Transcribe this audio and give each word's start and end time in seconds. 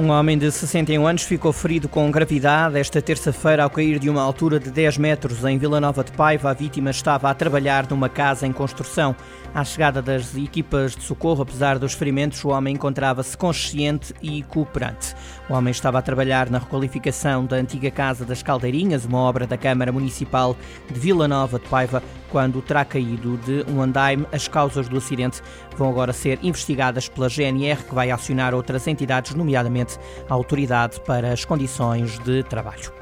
Um 0.00 0.08
homem 0.12 0.38
de 0.38 0.50
61 0.50 1.06
anos 1.06 1.24
ficou 1.24 1.52
ferido 1.52 1.86
com 1.86 2.10
gravidade 2.10 2.78
esta 2.78 3.02
terça-feira 3.02 3.64
ao 3.64 3.68
cair 3.68 3.98
de 3.98 4.08
uma 4.08 4.22
altura 4.22 4.58
de 4.58 4.70
10 4.70 4.96
metros 4.96 5.44
em 5.44 5.58
Vila 5.58 5.78
Nova 5.78 6.02
de 6.02 6.10
Paiva. 6.12 6.48
A 6.48 6.54
vítima 6.54 6.88
estava 6.88 7.28
a 7.28 7.34
trabalhar 7.34 7.86
numa 7.86 8.08
casa 8.08 8.46
em 8.46 8.52
construção. 8.52 9.14
À 9.54 9.62
chegada 9.62 10.00
das 10.00 10.34
equipas 10.34 10.96
de 10.96 11.02
socorro, 11.02 11.42
apesar 11.42 11.78
dos 11.78 11.92
ferimentos, 11.92 12.42
o 12.42 12.48
homem 12.48 12.76
encontrava-se 12.76 13.36
consciente 13.36 14.14
e 14.22 14.42
cooperante. 14.44 15.14
O 15.50 15.52
homem 15.52 15.70
estava 15.70 15.98
a 15.98 16.02
trabalhar 16.02 16.48
na 16.48 16.60
requalificação 16.60 17.44
da 17.44 17.56
antiga 17.56 17.90
Casa 17.90 18.24
das 18.24 18.42
Caldeirinhas, 18.42 19.04
uma 19.04 19.18
obra 19.18 19.46
da 19.46 19.58
Câmara 19.58 19.92
Municipal 19.92 20.56
de 20.90 20.98
Vila 20.98 21.28
Nova 21.28 21.58
de 21.58 21.68
Paiva, 21.68 22.02
quando 22.30 22.62
terá 22.62 22.84
caído 22.84 23.36
de 23.38 23.64
um 23.70 23.82
andaime. 23.82 24.26
As 24.32 24.48
causas 24.48 24.88
do 24.88 24.96
acidente 24.96 25.42
vão 25.76 25.88
agora 25.88 26.12
ser 26.12 26.38
investigadas 26.42 27.08
pela 27.08 27.28
GNR, 27.28 27.84
que 27.84 27.94
vai 27.94 28.10
acionar 28.10 28.54
outras 28.54 28.86
entidades, 28.86 29.34
nomeadamente 29.34 29.98
a 30.28 30.34
Autoridade 30.34 31.00
para 31.00 31.32
as 31.32 31.44
Condições 31.44 32.18
de 32.20 32.42
Trabalho. 32.44 32.92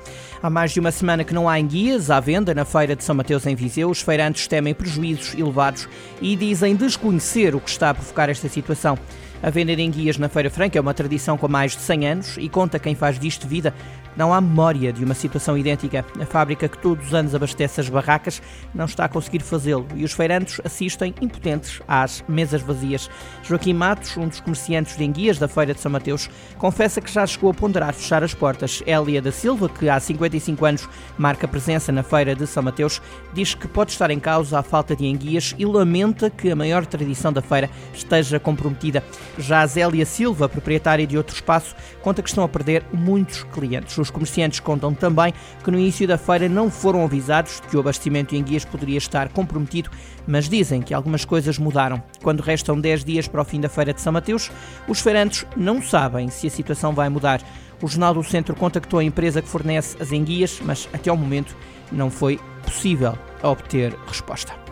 Há 0.41 0.49
mais 0.49 0.71
de 0.71 0.79
uma 0.79 0.93
semana 0.93 1.25
que 1.25 1.35
não 1.35 1.49
há 1.49 1.59
enguias 1.59 2.11
à 2.11 2.21
venda 2.21 2.55
na 2.55 2.65
Feira 2.65 2.95
de 2.95 3.03
São 3.03 3.15
Mateus 3.15 3.45
em 3.45 3.57
Viseu. 3.57 3.91
Os 3.91 4.01
feirantes 4.01 4.47
temem 4.47 4.73
prejuízos 4.73 5.35
elevados 5.35 5.89
e 6.21 6.37
dizem 6.37 6.77
desconhecer 6.77 7.57
o 7.57 7.61
que 7.61 7.71
está 7.71 7.91
a 7.91 7.95
provocar 7.95 8.29
esta 8.29 8.49
situação. 8.49 8.97
A 9.43 9.51
venda 9.51 9.75
de 9.75 9.83
enguias 9.83 10.17
na 10.17 10.29
Feira 10.29 10.51
Franca 10.51 10.79
é 10.79 10.81
uma 10.81 10.95
tradição 10.95 11.37
com 11.37 11.49
mais 11.49 11.73
de 11.73 11.83
100 11.83 12.09
anos 12.09 12.37
e 12.39 12.49
conta 12.49 12.79
quem 12.79 12.95
faz 12.95 13.19
disto 13.19 13.47
vida 13.47 13.75
não 14.19 14.35
há 14.35 14.41
memória 14.41 14.93
de 14.93 15.05
uma 15.05 15.15
situação 15.15 15.57
idêntica. 15.57 16.05
A 16.21 16.27
fábrica 16.27 16.69
que 16.69 16.77
todos 16.77 17.07
os 17.07 17.15
anos 17.15 17.37
abastece 17.37 17.81
as 17.81 17.89
barracas 17.89 18.43
não 18.75 18.85
está 18.85 19.05
a 19.05 19.09
conseguir 19.09 19.41
fazê-lo 19.41 19.87
e 19.95 20.05
os 20.05 20.13
feirantes 20.13 20.61
assistem 20.65 21.15
impotentes 21.21 21.81
às 21.87 22.25
mesas 22.29 22.61
vazias. 22.61 23.09
Joaquim 23.45 23.75
Matos, 23.75 24.17
um 24.17 24.27
dos 24.27 24.41
comerciantes 24.41 24.97
de 24.97 25.05
enguias 25.05 25.39
da 25.39 25.47
Feira 25.47 25.73
de 25.73 25.81
São 25.81 25.93
Mateus, 25.93 26.29
confessa 26.59 27.01
que 27.01 27.13
já 27.13 27.25
chegou 27.25 27.51
a 27.51 27.55
ponderar 27.55 27.95
fechar 27.95 28.25
as 28.25 28.35
portas. 28.35 28.83
Elia 28.85 29.23
da 29.23 29.31
Silva, 29.31 29.69
que 29.69 29.89
há 29.89 30.01
55 30.01 30.65
anos 30.65 30.89
marca 31.17 31.47
presença 31.47 31.93
na 31.93 32.03
Feira 32.03 32.35
de 32.35 32.45
São 32.45 32.63
Mateus, 32.63 33.01
diz 33.33 33.55
que 33.55 33.69
pode 33.69 33.93
estar 33.93 34.11
em 34.11 34.19
causa 34.19 34.59
a 34.59 34.65
falta 34.65 34.97
de 34.97 35.07
enguias 35.07 35.55
e 35.57 35.65
lamenta 35.65 36.29
que 36.29 36.51
a 36.51 36.57
maior 36.57 36.85
tradição 36.85 37.33
da 37.33 37.41
feira 37.41 37.71
esteja 37.95 38.41
comprometida. 38.41 39.05
Já 39.39 39.61
a 39.61 39.67
Zélia 39.67 40.05
Silva, 40.05 40.49
proprietária 40.49 41.07
de 41.07 41.17
outro 41.17 41.37
espaço, 41.37 41.77
conta 42.03 42.21
que 42.21 42.29
estão 42.29 42.43
a 42.43 42.49
perder 42.49 42.85
muitos 42.93 43.45
clientes. 43.45 43.97
Comerciantes 44.11 44.61
contam 44.61 44.95
também 44.95 45.33
que 45.63 45.71
no 45.71 45.79
início 45.79 46.07
da 46.07 46.19
feira 46.19 46.49
não 46.49 46.71
foram 46.71 47.05
avisados 47.05 47.61
de 47.61 47.69
que 47.69 47.77
o 47.77 47.81
abastecimento 47.81 48.35
em 48.35 48.43
guias 48.43 48.65
poderia 48.65 48.99
estar 48.99 49.29
comprometido, 49.29 49.91
mas 50.27 50.49
dizem 50.49 50.83
que 50.83 50.95
algumas 50.95 51.25
coisas 51.25 51.59
mudaram. 51.59 52.03
Quando 52.23 52.41
restam 52.41 52.81
10 52.81 53.05
dias 53.05 53.29
para 53.29 53.43
o 53.43 53.45
fim 53.45 53.61
da 53.61 53.69
feira 53.69 53.93
de 53.93 54.01
São 54.01 54.13
Mateus, 54.13 54.51
os 54.87 55.01
feirantes 55.01 55.47
não 55.57 55.83
sabem 55.83 56.29
se 56.29 56.47
a 56.47 56.51
situação 56.51 56.93
vai 56.93 57.09
mudar. 57.09 57.41
O 57.83 57.89
Jornal 57.89 58.15
do 58.15 58.25
Centro 58.25 58.55
contactou 58.55 58.99
a 58.99 59.05
empresa 59.05 59.41
que 59.41 59.49
fornece 59.49 59.97
as 60.01 60.13
enguias, 60.13 60.61
mas 60.63 60.89
até 60.93 61.11
ao 61.11 61.17
momento 61.17 61.57
não 61.93 62.11
foi 62.11 62.39
possível 62.65 63.17
obter 63.43 63.95
resposta. 64.07 64.68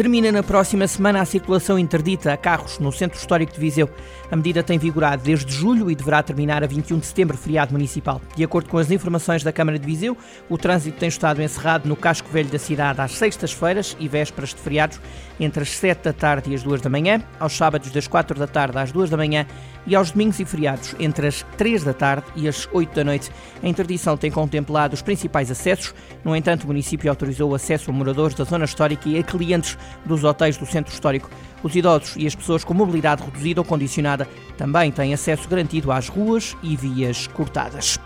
Termina 0.00 0.32
na 0.32 0.42
próxima 0.42 0.88
semana 0.88 1.20
a 1.20 1.26
circulação 1.26 1.78
interdita 1.78 2.32
a 2.32 2.36
carros 2.38 2.78
no 2.78 2.90
Centro 2.90 3.18
Histórico 3.18 3.52
de 3.52 3.60
Viseu. 3.60 3.86
A 4.30 4.34
medida 4.34 4.62
tem 4.62 4.78
vigorado 4.78 5.22
desde 5.22 5.52
julho 5.52 5.90
e 5.90 5.94
deverá 5.94 6.22
terminar 6.22 6.64
a 6.64 6.66
21 6.66 7.00
de 7.00 7.04
setembro, 7.04 7.36
feriado 7.36 7.72
municipal. 7.72 8.18
De 8.34 8.42
acordo 8.42 8.70
com 8.70 8.78
as 8.78 8.90
informações 8.90 9.42
da 9.42 9.52
Câmara 9.52 9.78
de 9.78 9.84
Viseu, 9.84 10.16
o 10.48 10.56
trânsito 10.56 10.98
tem 10.98 11.10
estado 11.10 11.42
encerrado 11.42 11.86
no 11.86 11.94
casco 11.94 12.30
velho 12.30 12.48
da 12.48 12.58
cidade 12.58 12.98
às 12.98 13.12
sextas-feiras 13.12 13.94
e 14.00 14.08
vésperas 14.08 14.54
de 14.54 14.60
feriados, 14.62 14.98
entre 15.38 15.62
as 15.62 15.76
7 15.76 16.04
da 16.04 16.14
tarde 16.14 16.50
e 16.50 16.54
as 16.54 16.62
2 16.62 16.80
da 16.80 16.88
manhã, 16.88 17.22
aos 17.38 17.54
sábados 17.54 17.90
das 17.90 18.08
4 18.08 18.38
da 18.38 18.46
tarde 18.46 18.78
às 18.78 18.90
2 18.90 19.10
da 19.10 19.18
manhã 19.18 19.44
e 19.86 19.94
aos 19.94 20.10
domingos 20.10 20.40
e 20.40 20.44
feriados, 20.44 20.94
entre 20.98 21.26
as 21.26 21.44
3 21.56 21.84
da 21.84 21.92
tarde 21.92 22.26
e 22.36 22.48
as 22.48 22.68
8 22.72 22.94
da 22.94 23.04
noite. 23.04 23.30
A 23.62 23.68
interdição 23.68 24.16
tem 24.16 24.30
contemplado 24.30 24.94
os 24.94 25.02
principais 25.02 25.50
acessos, 25.50 25.94
no 26.24 26.34
entanto, 26.34 26.64
o 26.64 26.66
município 26.68 27.10
autorizou 27.10 27.50
o 27.50 27.54
acesso 27.54 27.90
a 27.90 27.94
moradores 27.94 28.34
da 28.34 28.44
zona 28.44 28.64
histórica 28.64 29.08
e 29.08 29.18
a 29.18 29.22
clientes 29.22 29.76
dos 30.04 30.24
hotéis 30.24 30.56
do 30.56 30.66
centro 30.66 30.92
histórico. 30.92 31.30
Os 31.62 31.74
idosos 31.74 32.16
e 32.16 32.26
as 32.26 32.34
pessoas 32.34 32.64
com 32.64 32.74
mobilidade 32.74 33.22
reduzida 33.22 33.60
ou 33.60 33.64
condicionada 33.64 34.28
também 34.56 34.90
têm 34.90 35.12
acesso 35.12 35.48
garantido 35.48 35.92
às 35.92 36.08
ruas 36.08 36.56
e 36.62 36.76
vias 36.76 37.26
cortadas. 37.26 37.98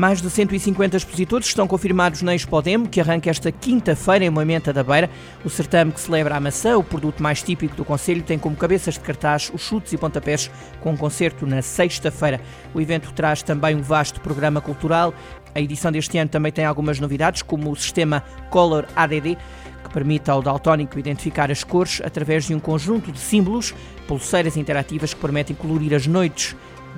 Mais 0.00 0.22
de 0.22 0.30
150 0.30 0.96
expositores 0.96 1.48
estão 1.48 1.68
confirmados 1.68 2.22
na 2.22 2.34
Expodemo, 2.34 2.88
que 2.88 3.02
arranca 3.02 3.28
esta 3.28 3.52
quinta-feira 3.52 4.24
em 4.24 4.30
Moimenta 4.30 4.72
da 4.72 4.82
Beira. 4.82 5.10
O 5.44 5.50
certame 5.50 5.92
que 5.92 6.00
celebra 6.00 6.36
a 6.36 6.40
maçã, 6.40 6.78
o 6.78 6.82
produto 6.82 7.22
mais 7.22 7.42
típico 7.42 7.76
do 7.76 7.84
Conselho, 7.84 8.22
tem 8.22 8.38
como 8.38 8.56
cabeças 8.56 8.94
de 8.94 9.00
cartaz 9.00 9.50
os 9.52 9.60
chutes 9.60 9.92
e 9.92 9.98
pontapés, 9.98 10.50
com 10.80 10.92
um 10.92 10.96
concerto 10.96 11.46
na 11.46 11.60
sexta-feira. 11.60 12.40
O 12.72 12.80
evento 12.80 13.12
traz 13.12 13.42
também 13.42 13.76
um 13.76 13.82
vasto 13.82 14.22
programa 14.22 14.58
cultural. 14.62 15.12
A 15.54 15.60
edição 15.60 15.92
deste 15.92 16.16
ano 16.16 16.30
também 16.30 16.50
tem 16.50 16.64
algumas 16.64 16.98
novidades, 16.98 17.42
como 17.42 17.70
o 17.70 17.76
sistema 17.76 18.24
Color 18.48 18.86
ADD, 18.96 19.36
que 19.84 19.90
permite 19.92 20.30
ao 20.30 20.40
daltónico 20.40 20.98
identificar 20.98 21.50
as 21.50 21.62
cores 21.62 22.00
através 22.02 22.46
de 22.46 22.54
um 22.54 22.58
conjunto 22.58 23.12
de 23.12 23.18
símbolos, 23.18 23.74
pulseiras 24.08 24.56
interativas 24.56 25.12
que 25.12 25.20
permitem 25.20 25.54
colorir 25.54 25.92
as 25.92 26.06
noites 26.06 26.56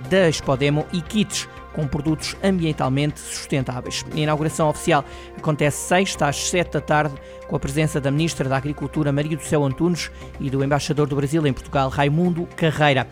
da 0.09 0.29
Expodemo 0.29 0.87
e 0.93 1.03
kits 1.03 1.49
com 1.73 1.87
produtos 1.87 2.37
ambientalmente 2.43 3.21
sustentáveis. 3.21 4.05
A 4.13 4.19
inauguração 4.19 4.69
oficial 4.69 5.05
acontece 5.37 5.89
sexta 5.89 6.27
às 6.27 6.37
sete 6.37 6.73
da 6.73 6.81
tarde, 6.81 7.15
com 7.49 7.57
a 7.57 7.61
presença 7.61 8.01
da 8.01 8.11
Ministra 8.11 8.49
da 8.49 8.57
Agricultura 8.57 9.13
Maria 9.13 9.37
do 9.37 9.43
Céu 9.43 9.65
Antunes 9.65 10.11
e 10.41 10.51
do 10.51 10.63
Embaixador 10.63 11.07
do 11.07 11.17
Brasil 11.17 11.47
em 11.47 11.53
Portugal, 11.53 11.89
Raimundo 11.89 12.47
Carreira. 12.57 13.07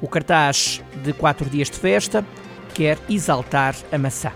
O 0.00 0.08
cartaz 0.08 0.82
de 1.02 1.12
quatro 1.12 1.48
dias 1.48 1.70
de 1.70 1.78
festa 1.78 2.24
quer 2.74 2.98
exaltar 3.08 3.74
a 3.92 3.98
maçã. 3.98 4.32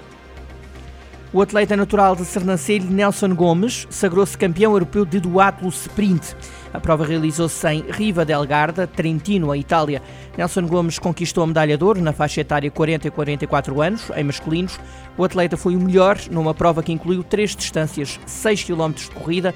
O 1.34 1.42
atleta 1.42 1.76
natural 1.76 2.14
de 2.14 2.24
Sernancelho, 2.24 2.88
Nelson 2.88 3.34
Gomes, 3.34 3.88
sagrou-se 3.90 4.38
campeão 4.38 4.70
europeu 4.70 5.04
de 5.04 5.18
duatlo 5.18 5.68
sprint. 5.68 6.36
A 6.72 6.78
prova 6.78 7.04
realizou-se 7.04 7.66
em 7.66 7.84
Riva 7.90 8.24
del 8.24 8.46
Garda, 8.46 8.86
Trentino, 8.86 9.50
a 9.50 9.58
Itália. 9.58 10.00
Nelson 10.38 10.64
Gomes 10.64 10.96
conquistou 10.96 11.42
a 11.42 11.46
medalha 11.48 11.76
de 11.76 11.82
ouro 11.82 12.00
na 12.00 12.12
faixa 12.12 12.40
etária 12.40 12.70
40 12.70 13.08
e 13.08 13.10
44 13.10 13.82
anos, 13.82 14.12
em 14.14 14.22
masculinos. 14.22 14.78
O 15.18 15.24
atleta 15.24 15.56
foi 15.56 15.74
o 15.74 15.80
melhor 15.80 16.20
numa 16.30 16.54
prova 16.54 16.84
que 16.84 16.92
incluiu 16.92 17.24
três 17.24 17.56
distâncias: 17.56 18.20
6 18.24 18.62
km 18.62 18.92
de 18.92 19.10
corrida, 19.10 19.52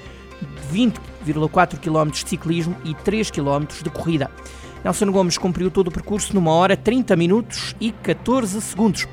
20,4 0.75 1.79
km 1.79 2.11
de 2.11 2.29
ciclismo 2.29 2.75
e 2.85 2.93
3 2.93 3.31
km 3.31 3.67
de 3.85 3.91
corrida. 3.91 4.29
Nelson 4.83 5.13
Gomes 5.13 5.39
cumpriu 5.39 5.71
todo 5.71 5.87
o 5.87 5.93
percurso 5.93 6.35
numa 6.35 6.51
hora, 6.51 6.77
30 6.77 7.15
minutos 7.15 7.77
e 7.81 7.93
14 7.93 8.61
segundos. 8.63 9.07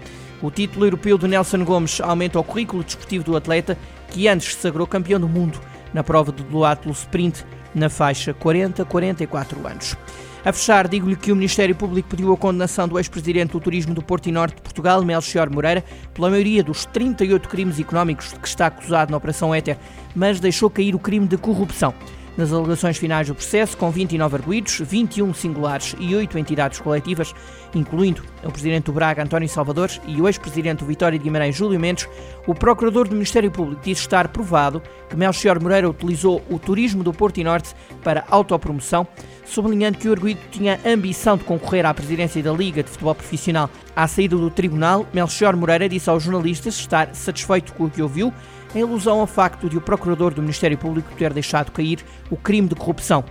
O 0.45 0.51
título 0.51 0.85
europeu 0.85 1.17
de 1.17 1.27
Nelson 1.27 1.65
Gomes 1.65 1.99
aumenta 1.99 2.39
o 2.39 2.43
currículo 2.43 2.83
desportivo 2.83 3.23
do 3.23 3.35
atleta, 3.35 3.75
que 4.09 4.27
antes 4.27 4.53
se 4.53 4.61
sagrou 4.61 4.85
campeão 4.85 5.19
do 5.19 5.27
mundo 5.27 5.59
na 5.91 6.03
prova 6.03 6.31
do 6.31 6.43
duatlo 6.43 6.91
sprint 6.91 7.43
na 7.73 7.89
faixa 7.89 8.31
40-44 8.31 9.65
anos. 9.65 9.97
A 10.45 10.53
fechar, 10.53 10.87
digo-lhe 10.87 11.15
que 11.15 11.31
o 11.31 11.35
Ministério 11.35 11.75
Público 11.75 12.09
pediu 12.09 12.31
a 12.31 12.37
condenação 12.37 12.87
do 12.87 12.99
ex-presidente 12.99 13.53
do 13.53 13.59
Turismo 13.59 13.95
do 13.95 14.03
Porto 14.03 14.29
e 14.29 14.31
Norte 14.31 14.57
de 14.57 14.61
Portugal, 14.61 15.03
Melchior 15.03 15.49
Moreira, 15.49 15.83
pela 16.13 16.29
maioria 16.29 16.63
dos 16.63 16.85
38 16.85 17.49
crimes 17.49 17.79
económicos 17.79 18.31
de 18.31 18.39
que 18.39 18.47
está 18.47 18.67
acusado 18.67 19.09
na 19.09 19.17
Operação 19.17 19.55
Éter, 19.55 19.79
mas 20.15 20.39
deixou 20.39 20.69
cair 20.69 20.93
o 20.93 20.99
crime 20.99 21.25
de 21.25 21.37
corrupção. 21.37 21.91
Nas 22.37 22.51
alegações 22.51 22.97
finais 22.97 23.27
do 23.27 23.35
processo, 23.35 23.77
com 23.77 23.89
29 23.89 24.35
arguídos, 24.35 24.81
21 24.81 25.33
singulares 25.33 25.95
e 25.97 26.13
8 26.13 26.37
entidades 26.37 26.79
coletivas, 26.79 27.33
incluindo 27.73 28.23
o 28.43 28.51
presidente 28.51 28.85
do 28.85 28.93
Braga, 28.93 29.23
António 29.23 29.47
Salvador, 29.47 29.89
e 30.05 30.21
o 30.21 30.27
ex-presidente 30.27 30.79
do 30.79 30.85
Vitória 30.85 31.17
de 31.17 31.23
Guimarães, 31.23 31.55
Júlio 31.55 31.79
Mendes, 31.79 32.09
o 32.45 32.53
procurador 32.53 33.07
do 33.07 33.15
Ministério 33.15 33.49
Público 33.49 33.81
diz 33.81 33.99
estar 33.99 34.27
provado 34.27 34.81
que 35.09 35.15
Melchior 35.15 35.61
Moreira 35.61 35.89
utilizou 35.89 36.43
o 36.49 36.59
turismo 36.59 37.03
do 37.03 37.13
Porto 37.13 37.39
e 37.39 37.43
Norte 37.43 37.73
para 38.03 38.25
autopromoção, 38.29 39.07
sublinhando 39.45 39.97
que 39.97 40.09
o 40.09 40.11
arguído 40.11 40.41
tinha 40.51 40.77
ambição 40.85 41.37
de 41.37 41.45
concorrer 41.45 41.85
à 41.85 41.93
presidência 41.93 42.43
da 42.43 42.51
Liga 42.51 42.83
de 42.83 42.89
Futebol 42.89 43.15
Profissional. 43.15 43.69
À 43.95 44.07
saída 44.09 44.35
do 44.35 44.49
tribunal, 44.49 45.05
Melchior 45.13 45.55
Moreira 45.55 45.87
disse 45.87 46.09
aos 46.09 46.23
jornalistas 46.23 46.75
estar 46.75 47.15
satisfeito 47.15 47.73
com 47.73 47.85
o 47.85 47.89
que 47.89 48.01
ouviu, 48.01 48.33
em 48.75 48.81
alusão 48.81 49.21
ao 49.21 49.27
facto 49.27 49.69
de 49.69 49.77
o 49.77 49.81
procurador 49.81 50.33
do 50.33 50.41
Ministério 50.41 50.77
Público 50.77 51.15
ter 51.15 51.33
deixado 51.33 51.71
cair 51.71 51.99
o 52.29 52.35
crime 52.35 52.67
de 52.67 52.75
corrupção. 52.75 53.23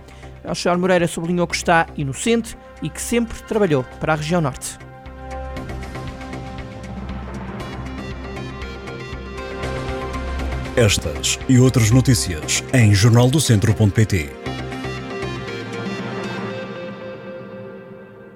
Alexandre 0.43 0.79
Moreira 0.79 1.07
sublinhou 1.07 1.47
que 1.47 1.55
está 1.55 1.87
inocente 1.95 2.57
e 2.81 2.89
que 2.89 3.01
sempre 3.01 3.41
trabalhou 3.43 3.85
para 3.99 4.13
a 4.13 4.15
região 4.15 4.41
norte. 4.41 4.77
Estas 10.75 11.39
e 11.47 11.57
outras 11.57 11.89
notícias 11.89 12.61
em 12.73 12.93
jornaldocentro.pt 12.93 14.29